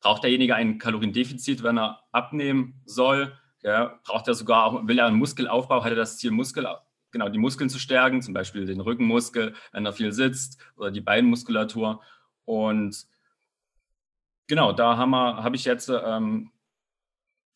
Braucht 0.00 0.22
derjenige 0.22 0.54
ein 0.54 0.78
Kaloriendefizit, 0.78 1.62
wenn 1.62 1.78
er 1.78 2.04
abnehmen 2.12 2.80
soll? 2.84 3.36
Ja, 3.62 3.98
braucht 4.04 4.28
er 4.28 4.34
sogar 4.34 4.64
auch, 4.64 4.86
will 4.86 4.98
er 4.98 5.06
einen 5.06 5.18
Muskelaufbau, 5.18 5.82
hat 5.82 5.90
er 5.90 5.96
das 5.96 6.18
Ziel, 6.18 6.30
Muskel, 6.30 6.68
genau, 7.10 7.28
die 7.28 7.38
Muskeln 7.38 7.68
zu 7.68 7.80
stärken, 7.80 8.22
zum 8.22 8.34
Beispiel 8.34 8.64
den 8.66 8.80
Rückenmuskel, 8.80 9.54
wenn 9.72 9.84
er 9.84 9.92
viel 9.92 10.12
sitzt 10.12 10.62
oder 10.76 10.92
die 10.92 11.00
Beinmuskulatur. 11.00 12.00
Und 12.44 13.06
genau, 14.46 14.72
da 14.72 14.96
habe 14.96 15.42
hab 15.42 15.54
ich 15.54 15.64
jetzt 15.64 15.88
ähm, 15.88 16.52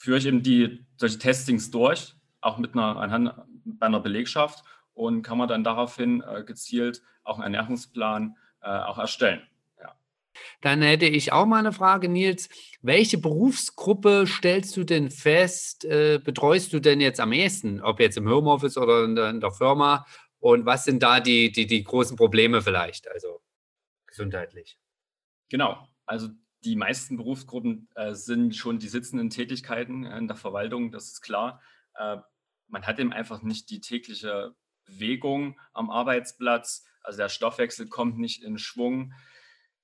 führe 0.02 0.18
ich 0.18 0.26
eben 0.26 0.42
die, 0.42 0.84
solche 0.96 1.18
Testings 1.18 1.70
durch, 1.70 2.16
auch 2.40 2.58
mit 2.58 2.74
einer, 2.74 2.96
anhand, 2.96 3.34
bei 3.64 3.86
einer 3.86 4.00
Belegschaft 4.00 4.64
und 4.94 5.22
kann 5.22 5.38
man 5.38 5.46
dann 5.46 5.62
daraufhin 5.62 6.22
äh, 6.22 6.42
gezielt 6.42 7.02
auch 7.22 7.38
einen 7.38 7.54
Ernährungsplan 7.54 8.36
äh, 8.62 8.66
auch 8.66 8.98
erstellen. 8.98 9.42
Ja. 9.78 9.94
Dann 10.60 10.82
hätte 10.82 11.06
ich 11.06 11.32
auch 11.32 11.46
mal 11.46 11.60
eine 11.60 11.72
Frage, 11.72 12.08
Nils. 12.08 12.48
Welche 12.80 13.16
Berufsgruppe 13.16 14.24
stellst 14.26 14.76
du 14.76 14.82
denn 14.82 15.12
fest, 15.12 15.84
äh, 15.84 16.18
betreust 16.18 16.72
du 16.72 16.80
denn 16.80 17.00
jetzt 17.00 17.20
am 17.20 17.30
ehesten, 17.30 17.80
ob 17.80 18.00
jetzt 18.00 18.16
im 18.16 18.28
Homeoffice 18.28 18.76
oder 18.78 19.04
in 19.04 19.14
der, 19.14 19.30
in 19.30 19.40
der 19.40 19.52
Firma? 19.52 20.04
Und 20.40 20.66
was 20.66 20.84
sind 20.84 21.00
da 21.04 21.20
die, 21.20 21.52
die, 21.52 21.68
die 21.68 21.84
großen 21.84 22.16
Probleme 22.16 22.60
vielleicht, 22.60 23.08
also 23.08 23.40
gesundheitlich? 24.08 24.80
Genau, 25.48 25.86
also 26.06 26.30
die 26.64 26.76
meisten 26.76 27.16
Berufsgruppen 27.16 27.88
äh, 27.94 28.14
sind 28.14 28.54
schon 28.54 28.78
die 28.78 28.88
sitzenden 28.88 29.30
Tätigkeiten 29.30 30.04
in 30.04 30.28
der 30.28 30.36
Verwaltung, 30.36 30.92
das 30.92 31.06
ist 31.08 31.20
klar. 31.22 31.60
Äh, 31.94 32.18
man 32.68 32.86
hat 32.86 32.98
eben 32.98 33.12
einfach 33.12 33.42
nicht 33.42 33.70
die 33.70 33.80
tägliche 33.80 34.54
Bewegung 34.84 35.58
am 35.72 35.90
Arbeitsplatz. 35.90 36.84
Also 37.02 37.18
der 37.18 37.28
Stoffwechsel 37.28 37.88
kommt 37.88 38.18
nicht 38.18 38.42
in 38.42 38.58
Schwung. 38.58 39.12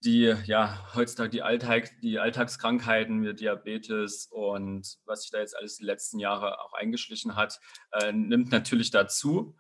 Die, 0.05 0.35
ja, 0.45 0.95
heutzutage 0.95 1.31
die, 1.31 1.43
Alltag, 1.43 1.91
die 2.03 2.21
Alltagskrankheiten 2.21 3.25
wie 3.25 3.35
Diabetes 3.35 4.27
und 4.31 4.97
was 5.05 5.23
sich 5.23 5.33
da 5.33 5.39
jetzt 5.39 5.57
alles 5.57 5.77
die 5.77 5.85
letzten 5.85 6.21
Jahre 6.21 6.61
auch 6.61 6.73
eingeschlichen 6.73 7.35
hat, 7.35 7.59
äh, 7.91 8.13
nimmt 8.13 8.53
natürlich 8.53 8.93
dazu. 8.93 9.57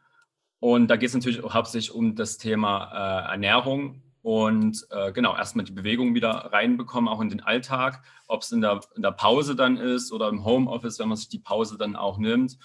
Und 0.60 0.88
da 0.88 0.96
geht 0.96 1.08
es 1.08 1.14
natürlich 1.14 1.42
hauptsächlich 1.42 1.92
um 1.92 2.14
das 2.14 2.38
Thema 2.38 3.26
äh, 3.26 3.32
Ernährung 3.32 4.02
und 4.22 4.86
äh, 4.90 5.12
genau, 5.12 5.36
erstmal 5.36 5.64
die 5.64 5.72
Bewegung 5.72 6.14
wieder 6.14 6.30
reinbekommen, 6.30 7.08
auch 7.08 7.20
in 7.20 7.28
den 7.28 7.40
Alltag, 7.40 8.02
ob 8.26 8.42
es 8.42 8.52
in 8.52 8.60
der, 8.60 8.80
in 8.96 9.02
der 9.02 9.12
Pause 9.12 9.54
dann 9.54 9.76
ist 9.76 10.12
oder 10.12 10.28
im 10.28 10.44
Homeoffice, 10.44 10.98
wenn 10.98 11.08
man 11.08 11.16
sich 11.16 11.28
die 11.28 11.38
Pause 11.38 11.78
dann 11.78 11.96
auch 11.96 12.18
nimmt. 12.18 12.58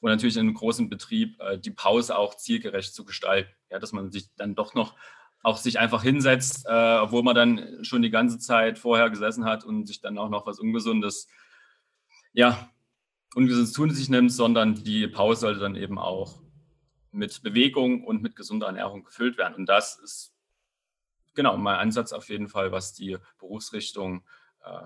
Und 0.00 0.10
natürlich 0.10 0.36
in 0.36 0.42
einem 0.42 0.54
großen 0.54 0.88
Betrieb 0.88 1.40
äh, 1.40 1.58
die 1.58 1.70
Pause 1.70 2.16
auch 2.16 2.36
zielgerecht 2.36 2.94
zu 2.94 3.04
gestalten. 3.04 3.50
Ja, 3.70 3.78
dass 3.78 3.92
man 3.92 4.12
sich 4.12 4.28
dann 4.36 4.54
doch 4.54 4.74
noch 4.74 4.94
auch 5.42 5.56
sich 5.56 5.78
einfach 5.78 6.02
hinsetzt, 6.02 6.66
äh, 6.66 6.98
obwohl 6.98 7.22
man 7.22 7.34
dann 7.34 7.84
schon 7.84 8.02
die 8.02 8.10
ganze 8.10 8.38
Zeit 8.38 8.78
vorher 8.78 9.10
gesessen 9.10 9.44
hat 9.44 9.64
und 9.64 9.86
sich 9.86 10.00
dann 10.00 10.18
auch 10.18 10.28
noch 10.28 10.46
was 10.46 10.58
Ungesundes, 10.58 11.28
ja, 12.32 12.68
Ungesundes 13.34 13.72
tun 13.72 13.90
sich 13.90 14.08
nimmt, 14.08 14.32
sondern 14.32 14.74
die 14.82 15.06
Pause 15.08 15.42
sollte 15.42 15.60
dann 15.60 15.76
eben 15.76 15.98
auch 15.98 16.40
mit 17.12 17.42
Bewegung 17.42 18.04
und 18.04 18.22
mit 18.22 18.36
gesunder 18.36 18.66
Ernährung 18.66 19.04
gefüllt 19.04 19.38
werden. 19.38 19.54
Und 19.54 19.66
das 19.66 19.98
ist 19.98 20.35
genau 21.36 21.56
mein 21.56 21.76
Ansatz 21.76 22.12
auf 22.12 22.28
jeden 22.28 22.48
Fall, 22.48 22.72
was 22.72 22.92
die 22.94 23.16
Berufsrichtung 23.38 24.24
äh, 24.64 24.82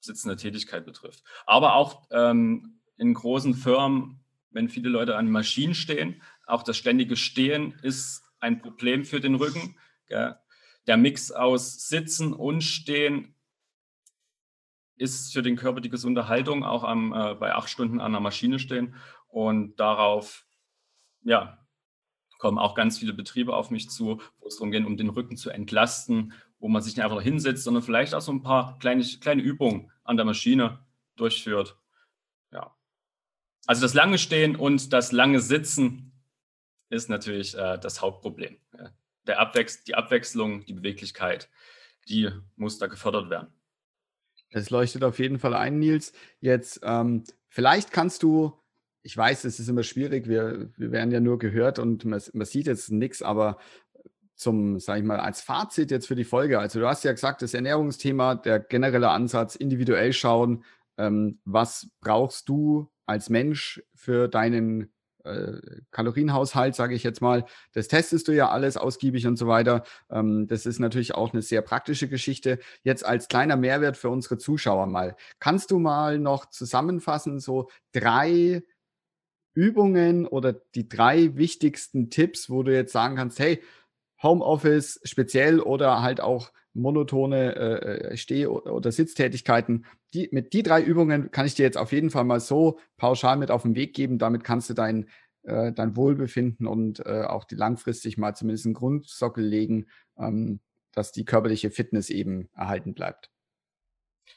sitzende 0.00 0.36
Tätigkeit 0.36 0.86
betrifft. 0.86 1.22
Aber 1.44 1.74
auch 1.74 2.06
ähm, 2.10 2.80
in 2.96 3.12
großen 3.12 3.54
Firmen, 3.54 4.20
wenn 4.50 4.68
viele 4.68 4.88
Leute 4.88 5.16
an 5.16 5.30
Maschinen 5.30 5.74
stehen, 5.74 6.22
auch 6.46 6.62
das 6.62 6.78
ständige 6.78 7.16
Stehen 7.16 7.78
ist 7.82 8.22
ein 8.40 8.62
Problem 8.62 9.04
für 9.04 9.20
den 9.20 9.34
Rücken. 9.34 9.76
Gell? 10.06 10.36
Der 10.86 10.96
Mix 10.96 11.30
aus 11.30 11.88
Sitzen 11.88 12.32
und 12.32 12.62
Stehen 12.62 13.34
ist 14.96 15.32
für 15.32 15.42
den 15.42 15.56
Körper 15.56 15.80
die 15.80 15.90
gesunde 15.90 16.28
Haltung, 16.28 16.64
auch 16.64 16.82
am, 16.82 17.12
äh, 17.12 17.34
bei 17.34 17.54
acht 17.54 17.68
Stunden 17.68 18.00
an 18.00 18.12
der 18.12 18.20
Maschine 18.20 18.58
stehen. 18.58 18.96
Und 19.28 19.78
darauf 19.78 20.46
ja, 21.22 21.58
kommen 22.38 22.58
auch 22.58 22.74
ganz 22.74 22.98
viele 22.98 23.12
Betriebe 23.12 23.54
auf 23.54 23.70
mich 23.70 23.90
zu, 23.90 24.20
wo 24.38 24.46
es 24.46 24.56
darum 24.56 24.70
geht, 24.70 24.86
um 24.86 24.96
den 24.96 25.10
Rücken 25.10 25.36
zu 25.36 25.50
entlasten, 25.50 26.32
wo 26.58 26.68
man 26.68 26.82
sich 26.82 26.96
nicht 26.96 27.04
einfach 27.04 27.20
hinsetzt, 27.20 27.64
sondern 27.64 27.82
vielleicht 27.82 28.14
auch 28.14 28.20
so 28.20 28.32
ein 28.32 28.42
paar 28.42 28.78
kleine, 28.78 29.04
kleine 29.20 29.42
Übungen 29.42 29.90
an 30.04 30.16
der 30.16 30.24
Maschine 30.24 30.78
durchführt. 31.16 31.76
Ja. 32.52 32.74
Also 33.66 33.82
das 33.82 33.94
lange 33.94 34.18
Stehen 34.18 34.56
und 34.56 34.92
das 34.92 35.12
lange 35.12 35.40
Sitzen 35.40 36.12
ist 36.90 37.10
natürlich 37.10 37.54
äh, 37.54 37.78
das 37.78 38.00
Hauptproblem. 38.00 38.56
Der 39.26 39.40
Abwechs 39.40 39.84
die 39.84 39.94
Abwechslung, 39.94 40.64
die 40.64 40.72
Beweglichkeit, 40.72 41.50
die 42.08 42.30
muss 42.56 42.78
da 42.78 42.86
gefördert 42.86 43.28
werden. 43.28 43.52
Es 44.50 44.70
leuchtet 44.70 45.04
auf 45.04 45.18
jeden 45.18 45.38
Fall 45.38 45.52
ein, 45.52 45.78
Nils. 45.78 46.14
Jetzt, 46.40 46.80
ähm, 46.82 47.24
vielleicht 47.48 47.92
kannst 47.92 48.22
du 48.22 48.57
ich 49.08 49.16
weiß, 49.16 49.44
es 49.44 49.58
ist 49.58 49.70
immer 49.70 49.84
schwierig, 49.84 50.28
wir, 50.28 50.68
wir 50.76 50.92
werden 50.92 51.10
ja 51.10 51.18
nur 51.18 51.38
gehört 51.38 51.78
und 51.78 52.04
man, 52.04 52.20
man 52.34 52.46
sieht 52.46 52.66
jetzt 52.66 52.92
nichts, 52.92 53.22
aber 53.22 53.56
zum, 54.34 54.78
sage 54.80 55.00
ich 55.00 55.06
mal, 55.06 55.18
als 55.18 55.40
Fazit 55.40 55.90
jetzt 55.90 56.06
für 56.06 56.14
die 56.14 56.24
Folge. 56.24 56.58
Also 56.58 56.78
du 56.78 56.86
hast 56.86 57.04
ja 57.04 57.12
gesagt, 57.12 57.40
das 57.40 57.54
Ernährungsthema, 57.54 58.34
der 58.34 58.60
generelle 58.60 59.08
Ansatz, 59.08 59.56
individuell 59.56 60.12
schauen, 60.12 60.62
ähm, 60.98 61.40
was 61.46 61.88
brauchst 62.02 62.50
du 62.50 62.90
als 63.06 63.30
Mensch 63.30 63.82
für 63.94 64.28
deinen 64.28 64.92
äh, 65.24 65.54
Kalorienhaushalt, 65.90 66.74
sage 66.74 66.94
ich 66.94 67.02
jetzt 67.02 67.22
mal. 67.22 67.46
Das 67.72 67.88
testest 67.88 68.28
du 68.28 68.32
ja 68.32 68.50
alles 68.50 68.76
ausgiebig 68.76 69.26
und 69.26 69.38
so 69.38 69.46
weiter. 69.46 69.84
Ähm, 70.10 70.46
das 70.48 70.66
ist 70.66 70.80
natürlich 70.80 71.14
auch 71.14 71.32
eine 71.32 71.40
sehr 71.40 71.62
praktische 71.62 72.08
Geschichte. 72.08 72.58
Jetzt 72.82 73.06
als 73.06 73.28
kleiner 73.28 73.56
Mehrwert 73.56 73.96
für 73.96 74.10
unsere 74.10 74.36
Zuschauer 74.36 74.86
mal. 74.86 75.16
Kannst 75.38 75.70
du 75.70 75.78
mal 75.78 76.18
noch 76.18 76.50
zusammenfassen, 76.50 77.40
so 77.40 77.70
drei 77.92 78.62
Übungen 79.58 80.24
oder 80.24 80.52
die 80.52 80.88
drei 80.88 81.36
wichtigsten 81.36 82.10
Tipps, 82.10 82.48
wo 82.48 82.62
du 82.62 82.72
jetzt 82.72 82.92
sagen 82.92 83.16
kannst, 83.16 83.40
hey, 83.40 83.60
Homeoffice 84.22 85.00
speziell 85.02 85.58
oder 85.58 86.00
halt 86.00 86.20
auch 86.20 86.52
monotone 86.74 87.56
äh, 87.56 88.12
äh 88.12 88.16
Steh- 88.16 88.46
oder 88.46 88.92
Sitztätigkeiten. 88.92 89.84
Die, 90.14 90.28
mit 90.30 90.52
die 90.52 90.62
drei 90.62 90.80
Übungen 90.80 91.32
kann 91.32 91.44
ich 91.44 91.56
dir 91.56 91.64
jetzt 91.64 91.76
auf 91.76 91.90
jeden 91.90 92.10
Fall 92.10 92.22
mal 92.22 92.38
so 92.38 92.78
pauschal 92.98 93.36
mit 93.36 93.50
auf 93.50 93.62
den 93.62 93.74
Weg 93.74 93.94
geben. 93.94 94.18
Damit 94.18 94.44
kannst 94.44 94.70
du 94.70 94.74
dein, 94.74 95.08
äh, 95.42 95.72
dein 95.72 95.96
Wohlbefinden 95.96 96.68
und 96.68 97.04
äh, 97.04 97.24
auch 97.24 97.42
die 97.42 97.56
langfristig 97.56 98.16
mal 98.16 98.36
zumindest 98.36 98.64
einen 98.66 98.74
Grundsockel 98.74 99.44
legen, 99.44 99.86
ähm, 100.16 100.60
dass 100.92 101.10
die 101.10 101.24
körperliche 101.24 101.72
Fitness 101.72 102.10
eben 102.10 102.48
erhalten 102.54 102.94
bleibt. 102.94 103.28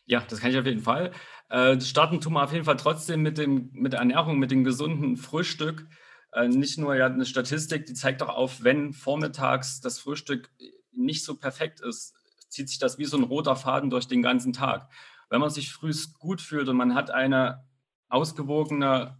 Ja, 0.05 0.23
das 0.27 0.39
kann 0.39 0.51
ich 0.51 0.57
auf 0.57 0.65
jeden 0.65 0.81
Fall. 0.81 1.11
Äh, 1.49 1.79
starten 1.81 2.21
tun 2.21 2.33
wir 2.33 2.43
auf 2.43 2.53
jeden 2.53 2.65
Fall 2.65 2.77
trotzdem 2.77 3.21
mit, 3.21 3.37
dem, 3.37 3.69
mit 3.73 3.93
der 3.93 3.99
Ernährung, 3.99 4.39
mit 4.39 4.51
dem 4.51 4.63
gesunden 4.63 5.17
Frühstück. 5.17 5.87
Äh, 6.33 6.47
nicht 6.47 6.77
nur 6.77 6.95
ja 6.95 7.07
eine 7.07 7.25
Statistik, 7.25 7.85
die 7.85 7.93
zeigt 7.93 8.21
doch 8.21 8.29
auf, 8.29 8.63
wenn 8.63 8.93
vormittags 8.93 9.81
das 9.81 9.99
Frühstück 9.99 10.49
nicht 10.91 11.23
so 11.23 11.35
perfekt 11.35 11.81
ist, 11.81 12.15
zieht 12.49 12.69
sich 12.69 12.79
das 12.79 12.97
wie 12.97 13.05
so 13.05 13.17
ein 13.17 13.23
roter 13.23 13.55
Faden 13.55 13.89
durch 13.89 14.07
den 14.07 14.21
ganzen 14.21 14.53
Tag. 14.53 14.89
Wenn 15.29 15.39
man 15.39 15.49
sich 15.49 15.71
früh 15.71 15.93
gut 16.19 16.41
fühlt 16.41 16.67
und 16.67 16.77
man 16.77 16.95
hat 16.95 17.11
eine 17.11 17.65
ausgewogene 18.09 19.17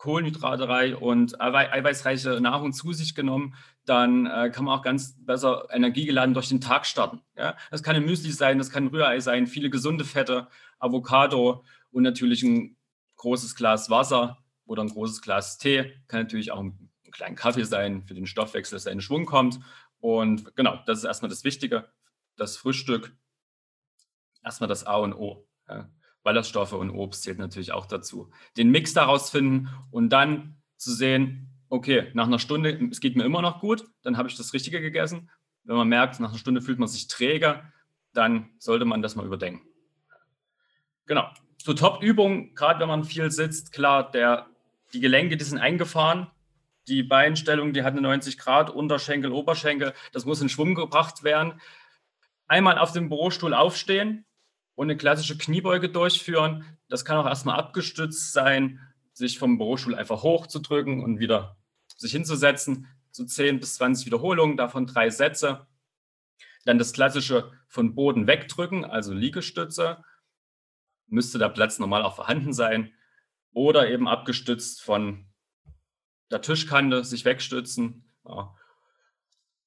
kohlenhydraterei 0.00 0.96
und 0.96 1.38
eiweißreiche 1.42 2.40
Nahrung 2.40 2.72
zu 2.72 2.94
sich 2.94 3.14
genommen, 3.14 3.54
dann 3.84 4.24
äh, 4.24 4.50
kann 4.50 4.64
man 4.64 4.78
auch 4.78 4.82
ganz 4.82 5.14
besser 5.26 5.68
energiegeladen 5.70 6.32
durch 6.32 6.48
den 6.48 6.62
Tag 6.62 6.86
starten. 6.86 7.20
Ja? 7.36 7.54
Das 7.70 7.82
kann 7.82 7.96
ein 7.96 8.06
Müsli 8.06 8.32
sein, 8.32 8.56
das 8.56 8.70
kann 8.70 8.84
ein 8.84 8.88
Rührei 8.88 9.20
sein, 9.20 9.46
viele 9.46 9.68
gesunde 9.68 10.06
Fette, 10.06 10.48
Avocado 10.78 11.64
und 11.90 12.02
natürlich 12.02 12.42
ein 12.42 12.78
großes 13.16 13.54
Glas 13.56 13.90
Wasser 13.90 14.38
oder 14.64 14.82
ein 14.82 14.88
großes 14.88 15.20
Glas 15.20 15.58
Tee. 15.58 15.92
Kann 16.08 16.22
natürlich 16.22 16.50
auch 16.50 16.60
ein, 16.60 16.90
ein 17.04 17.10
kleiner 17.10 17.36
Kaffee 17.36 17.64
sein, 17.64 18.02
für 18.06 18.14
den 18.14 18.26
Stoffwechsel, 18.26 18.76
dass 18.76 18.86
er 18.86 18.92
in 18.92 19.02
Schwung 19.02 19.26
kommt. 19.26 19.60
Und 19.98 20.56
genau, 20.56 20.80
das 20.86 21.00
ist 21.00 21.04
erstmal 21.04 21.28
das 21.28 21.44
Wichtige. 21.44 21.90
Das 22.36 22.56
Frühstück, 22.56 23.14
erstmal 24.42 24.68
das 24.68 24.86
A 24.86 24.96
und 24.96 25.12
O. 25.12 25.46
Ja? 25.68 25.90
Ballaststoffe 26.22 26.72
und 26.72 26.90
Obst 26.90 27.22
zählt 27.22 27.38
natürlich 27.38 27.72
auch 27.72 27.86
dazu. 27.86 28.30
Den 28.56 28.70
Mix 28.70 28.92
daraus 28.92 29.30
finden 29.30 29.68
und 29.90 30.10
dann 30.10 30.56
zu 30.76 30.92
sehen, 30.92 31.48
okay, 31.68 32.10
nach 32.14 32.26
einer 32.26 32.38
Stunde, 32.38 32.78
es 32.90 33.00
geht 33.00 33.16
mir 33.16 33.24
immer 33.24 33.42
noch 33.42 33.60
gut, 33.60 33.84
dann 34.02 34.16
habe 34.16 34.28
ich 34.28 34.36
das 34.36 34.52
Richtige 34.52 34.80
gegessen. 34.80 35.30
Wenn 35.64 35.76
man 35.76 35.88
merkt, 35.88 36.20
nach 36.20 36.30
einer 36.30 36.38
Stunde 36.38 36.60
fühlt 36.60 36.78
man 36.78 36.88
sich 36.88 37.06
träger, 37.06 37.64
dann 38.12 38.50
sollte 38.58 38.84
man 38.84 39.02
das 39.02 39.14
mal 39.14 39.24
überdenken. 39.24 39.66
Genau. 41.06 41.28
So 41.58 41.74
Top-Übungen, 41.74 42.54
gerade 42.54 42.80
wenn 42.80 42.88
man 42.88 43.04
viel 43.04 43.30
sitzt, 43.30 43.72
klar, 43.72 44.10
der, 44.10 44.46
die 44.92 45.00
Gelenke, 45.00 45.36
die 45.36 45.44
sind 45.44 45.58
eingefahren. 45.58 46.30
Die 46.88 47.02
Beinstellung, 47.02 47.72
die 47.72 47.82
hat 47.82 47.92
eine 47.92 48.00
90 48.00 48.38
Grad, 48.38 48.70
Unterschenkel, 48.70 49.30
Oberschenkel, 49.30 49.92
das 50.12 50.24
muss 50.24 50.40
in 50.40 50.48
Schwung 50.48 50.74
gebracht 50.74 51.22
werden. 51.22 51.60
Einmal 52.48 52.78
auf 52.78 52.92
dem 52.92 53.08
Bürostuhl 53.08 53.54
aufstehen, 53.54 54.24
und 54.80 54.86
eine 54.86 54.96
klassische 54.96 55.36
Kniebeuge 55.36 55.90
durchführen. 55.90 56.64
Das 56.88 57.04
kann 57.04 57.18
auch 57.18 57.26
erstmal 57.26 57.58
abgestützt 57.58 58.32
sein, 58.32 58.80
sich 59.12 59.38
vom 59.38 59.58
Bürostuhl 59.58 59.94
einfach 59.94 60.22
hochzudrücken 60.22 61.04
und 61.04 61.18
wieder 61.18 61.58
sich 61.98 62.12
hinzusetzen. 62.12 62.88
So 63.10 63.26
10 63.26 63.60
bis 63.60 63.74
20 63.74 64.06
Wiederholungen, 64.06 64.56
davon 64.56 64.86
drei 64.86 65.10
Sätze. 65.10 65.66
Dann 66.64 66.78
das 66.78 66.94
klassische 66.94 67.52
von 67.68 67.94
Boden 67.94 68.26
wegdrücken, 68.26 68.86
also 68.86 69.12
Liegestütze. 69.12 70.02
Müsste 71.08 71.38
der 71.38 71.50
Platz 71.50 71.78
normal 71.78 72.02
auch 72.02 72.16
vorhanden 72.16 72.54
sein. 72.54 72.90
Oder 73.52 73.90
eben 73.90 74.08
abgestützt 74.08 74.80
von 74.80 75.26
der 76.30 76.40
Tischkante 76.40 77.04
sich 77.04 77.26
wegstützen. 77.26 78.10
Ja. 78.24 78.56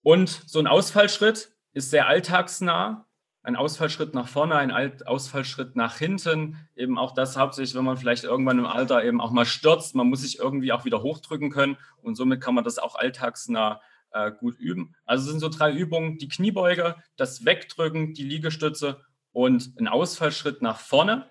Und 0.01 0.29
so 0.47 0.57
ein 0.57 0.65
Ausfallschritt 0.65 1.55
ist 1.71 1.91
sehr 1.91 2.07
alltagsnah 2.07 3.05
ein 3.43 3.57
Ausfallschritt 3.57 4.15
nach 4.15 4.29
vorne, 4.29 4.55
ein 4.55 4.71
Ausfallschritt 5.05 5.75
nach 5.75 5.97
hinten. 5.97 6.57
Eben 6.75 6.97
auch 6.97 7.13
das 7.13 7.37
hauptsächlich, 7.37 7.75
wenn 7.75 7.83
man 7.83 7.97
vielleicht 7.97 8.23
irgendwann 8.23 8.57
im 8.57 8.65
Alter 8.65 9.03
eben 9.03 9.19
auch 9.19 9.31
mal 9.31 9.45
stürzt. 9.45 9.95
Man 9.95 10.07
muss 10.07 10.21
sich 10.21 10.39
irgendwie 10.39 10.71
auch 10.71 10.85
wieder 10.85 11.01
hochdrücken 11.03 11.51
können 11.51 11.77
und 12.01 12.15
somit 12.15 12.39
kann 12.39 12.55
man 12.55 12.63
das 12.63 12.79
auch 12.79 12.95
alltagsnah 12.95 13.81
äh, 14.11 14.31
gut 14.31 14.57
üben. 14.59 14.95
Also 15.05 15.29
sind 15.29 15.41
so 15.41 15.49
drei 15.49 15.73
Übungen, 15.73 16.17
die 16.17 16.29
Kniebeuge, 16.29 16.95
das 17.17 17.43
Wegdrücken, 17.43 18.13
die 18.13 18.23
Liegestütze 18.23 19.01
und 19.33 19.77
ein 19.77 19.89
Ausfallschritt 19.89 20.61
nach 20.61 20.79
vorne. 20.79 21.29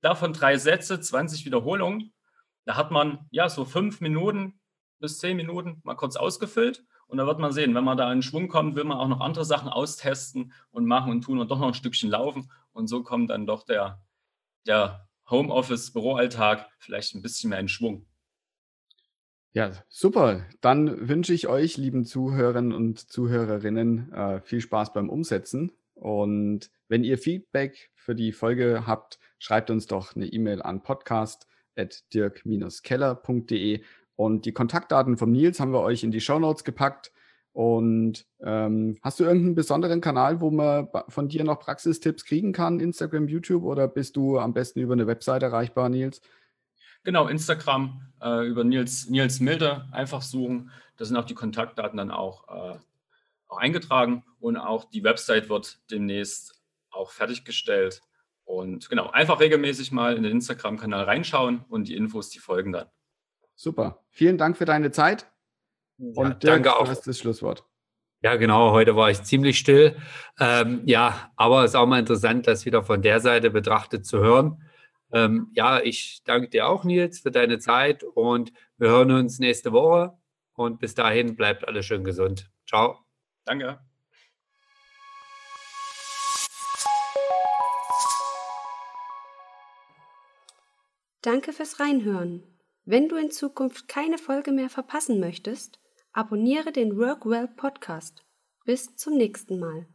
Davon 0.00 0.32
drei 0.32 0.56
Sätze, 0.56 1.00
20 1.00 1.44
Wiederholungen. 1.44 2.14
Da 2.64 2.76
hat 2.76 2.90
man 2.90 3.26
ja 3.30 3.50
so 3.50 3.66
fünf 3.66 4.00
Minuten 4.00 4.58
bis 5.00 5.18
zehn 5.18 5.36
Minuten 5.36 5.80
mal 5.84 5.96
kurz 5.96 6.16
ausgefüllt 6.16 6.82
und 7.12 7.18
da 7.18 7.26
wird 7.26 7.38
man 7.38 7.52
sehen, 7.52 7.74
wenn 7.74 7.84
man 7.84 7.98
da 7.98 8.10
in 8.10 8.22
Schwung 8.22 8.48
kommt, 8.48 8.74
will 8.74 8.84
man 8.84 8.96
auch 8.96 9.06
noch 9.06 9.20
andere 9.20 9.44
Sachen 9.44 9.68
austesten 9.68 10.54
und 10.70 10.86
machen 10.86 11.12
und 11.12 11.20
tun 11.20 11.40
und 11.40 11.50
doch 11.50 11.58
noch 11.58 11.66
ein 11.66 11.74
Stückchen 11.74 12.08
laufen. 12.08 12.50
Und 12.72 12.86
so 12.86 13.02
kommt 13.02 13.28
dann 13.28 13.44
doch 13.44 13.64
der, 13.64 14.00
der 14.66 15.06
Homeoffice-Büroalltag 15.28 16.70
vielleicht 16.78 17.14
ein 17.14 17.20
bisschen 17.20 17.50
mehr 17.50 17.60
in 17.60 17.68
Schwung. 17.68 18.06
Ja, 19.52 19.72
super. 19.90 20.46
Dann 20.62 21.06
wünsche 21.06 21.34
ich 21.34 21.48
euch, 21.48 21.76
lieben 21.76 22.06
Zuhörern 22.06 22.72
und 22.72 23.10
Zuhörerinnen, 23.10 24.10
äh, 24.14 24.40
viel 24.40 24.62
Spaß 24.62 24.94
beim 24.94 25.10
Umsetzen. 25.10 25.72
Und 25.92 26.70
wenn 26.88 27.04
ihr 27.04 27.18
Feedback 27.18 27.90
für 27.94 28.14
die 28.14 28.32
Folge 28.32 28.84
habt, 28.86 29.18
schreibt 29.38 29.68
uns 29.68 29.86
doch 29.86 30.16
eine 30.16 30.28
E-Mail 30.28 30.62
an 30.62 30.82
podcast.dirk-keller.de 30.82 33.82
Und 34.16 34.44
die 34.44 34.52
Kontaktdaten 34.52 35.16
von 35.16 35.32
Nils 35.32 35.60
haben 35.60 35.72
wir 35.72 35.80
euch 35.80 36.04
in 36.04 36.10
die 36.10 36.20
Show 36.20 36.38
Notes 36.38 36.64
gepackt. 36.64 37.12
Und 37.52 38.26
ähm, 38.40 38.98
hast 39.02 39.20
du 39.20 39.24
irgendeinen 39.24 39.54
besonderen 39.54 40.00
Kanal, 40.00 40.40
wo 40.40 40.50
man 40.50 40.88
von 41.08 41.28
dir 41.28 41.44
noch 41.44 41.58
Praxistipps 41.58 42.24
kriegen 42.24 42.52
kann? 42.52 42.80
Instagram, 42.80 43.28
YouTube 43.28 43.64
oder 43.64 43.88
bist 43.88 44.16
du 44.16 44.38
am 44.38 44.54
besten 44.54 44.80
über 44.80 44.94
eine 44.94 45.06
Website 45.06 45.42
erreichbar, 45.42 45.88
Nils? 45.88 46.22
Genau, 47.04 47.26
Instagram 47.26 48.12
äh, 48.22 48.46
über 48.46 48.64
Nils, 48.64 49.10
Nils 49.10 49.40
Milde 49.40 49.86
einfach 49.92 50.22
suchen. 50.22 50.70
Da 50.96 51.04
sind 51.04 51.16
auch 51.16 51.24
die 51.24 51.34
Kontaktdaten 51.34 51.98
dann 51.98 52.10
auch, 52.10 52.48
äh, 52.48 52.78
auch 53.48 53.58
eingetragen 53.58 54.24
und 54.40 54.56
auch 54.56 54.84
die 54.84 55.04
Website 55.04 55.48
wird 55.48 55.80
demnächst 55.90 56.62
auch 56.90 57.10
fertiggestellt. 57.10 58.02
Und 58.44 58.88
genau, 58.88 59.10
einfach 59.10 59.40
regelmäßig 59.40 59.92
mal 59.92 60.16
in 60.16 60.22
den 60.22 60.32
Instagram-Kanal 60.32 61.04
reinschauen 61.04 61.64
und 61.68 61.88
die 61.88 61.96
Infos, 61.96 62.30
die 62.30 62.38
folgen 62.38 62.72
dann. 62.72 62.86
Super. 63.62 64.02
Vielen 64.10 64.38
Dank 64.38 64.56
für 64.56 64.64
deine 64.64 64.90
Zeit. 64.90 65.30
Und 65.96 66.16
ja, 66.16 66.24
danke 66.30 66.62
Dirk, 66.62 66.66
auch. 66.66 66.84
Du 66.84 66.90
hast 66.90 67.06
das 67.06 67.20
Schlusswort. 67.20 67.64
Ja, 68.20 68.34
genau. 68.34 68.72
Heute 68.72 68.96
war 68.96 69.08
ich 69.08 69.22
ziemlich 69.22 69.56
still. 69.56 69.96
Ähm, 70.40 70.82
ja, 70.84 71.30
aber 71.36 71.62
es 71.62 71.70
ist 71.70 71.74
auch 71.76 71.86
mal 71.86 72.00
interessant, 72.00 72.48
das 72.48 72.66
wieder 72.66 72.82
von 72.82 73.02
der 73.02 73.20
Seite 73.20 73.50
betrachtet 73.50 74.04
zu 74.04 74.18
hören. 74.18 74.68
Ähm, 75.12 75.52
ja, 75.54 75.80
ich 75.80 76.22
danke 76.24 76.48
dir 76.48 76.66
auch, 76.66 76.82
Nils, 76.82 77.20
für 77.20 77.30
deine 77.30 77.60
Zeit 77.60 78.02
und 78.02 78.52
wir 78.78 78.88
hören 78.88 79.12
uns 79.12 79.38
nächste 79.38 79.70
Woche. 79.70 80.18
Und 80.54 80.80
bis 80.80 80.96
dahin 80.96 81.36
bleibt 81.36 81.68
alles 81.68 81.86
schön 81.86 82.02
gesund. 82.02 82.50
Ciao. 82.66 82.98
Danke. 83.44 83.78
Danke 91.20 91.52
fürs 91.52 91.78
Reinhören. 91.78 92.51
Wenn 92.84 93.08
du 93.08 93.16
in 93.16 93.30
Zukunft 93.30 93.86
keine 93.86 94.18
Folge 94.18 94.50
mehr 94.50 94.68
verpassen 94.68 95.20
möchtest, 95.20 95.78
abonniere 96.12 96.72
den 96.72 96.98
Workwell 96.98 97.46
Podcast. 97.46 98.24
Bis 98.64 98.96
zum 98.96 99.16
nächsten 99.16 99.60
Mal. 99.60 99.86